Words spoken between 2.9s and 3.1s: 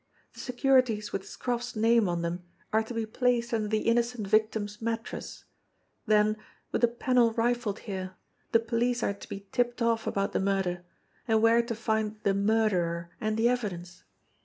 be